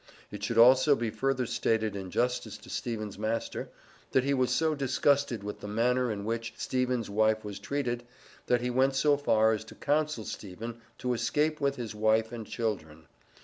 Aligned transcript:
It 0.31 0.43
should 0.43 0.57
also 0.57 0.95
be 0.95 1.11
further 1.11 1.45
stated 1.45 1.95
in 1.95 2.09
justice 2.09 2.57
to 2.57 2.71
Stephen's 2.71 3.19
master, 3.19 3.69
that 4.13 4.23
he 4.23 4.33
was 4.33 4.49
so 4.49 4.73
disgusted 4.73 5.43
with 5.43 5.59
the 5.59 5.67
manner 5.67 6.11
in 6.11 6.25
which 6.25 6.55
Stephen's 6.57 7.07
wife 7.07 7.45
was 7.45 7.59
treated, 7.59 8.03
that 8.47 8.61
he 8.61 8.71
went 8.71 8.95
so 8.95 9.15
far 9.15 9.51
as 9.53 9.63
to 9.65 9.75
counsel 9.75 10.25
Stephen 10.25 10.81
to 10.97 11.13
escape 11.13 11.61
with 11.61 11.75
his 11.75 11.93
wife 11.93 12.31
and 12.31 12.47
children. 12.47 13.05